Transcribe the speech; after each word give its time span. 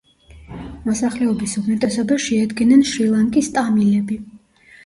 მოსახლეობის 0.85 1.53
უმეტესობას 1.61 2.25
შეადგენენ 2.31 2.81
შრი-ლანკის 2.93 3.55
ტამილები. 3.59 4.19